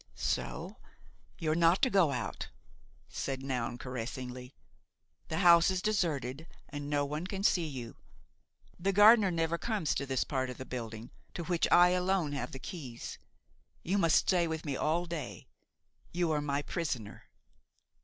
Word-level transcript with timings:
"So 0.15 0.77
you're 1.37 1.53
not 1.53 1.83
to 1.83 1.89
go 1.91 2.09
out," 2.11 2.49
said 3.07 3.43
Noun 3.43 3.77
caressingly. 3.77 4.55
"The 5.27 5.37
house 5.41 5.69
is 5.69 5.79
deserted 5.79 6.47
and 6.67 6.89
no 6.89 7.05
one 7.05 7.27
can 7.27 7.43
see 7.43 7.67
you; 7.67 7.97
the 8.79 8.93
gardener 8.93 9.29
never 9.29 9.59
comes 9.59 9.93
to 9.93 10.07
this 10.07 10.23
part 10.23 10.49
of 10.49 10.57
the 10.57 10.65
building 10.65 11.11
to 11.35 11.43
which 11.43 11.67
I 11.71 11.89
alone 11.89 12.31
have 12.31 12.51
the 12.51 12.57
keys. 12.57 13.19
You 13.83 13.99
must 13.99 14.15
stay 14.15 14.47
with 14.47 14.65
me 14.65 14.75
all 14.75 15.05
day; 15.05 15.45
you 16.11 16.31
are 16.31 16.41
my 16.41 16.63
prisoner." 16.63 17.25